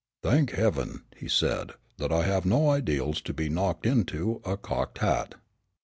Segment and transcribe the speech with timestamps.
[0.23, 4.97] "Thank heaven," he said, "that I have no ideals to be knocked into a cocked
[4.97, 5.35] hat.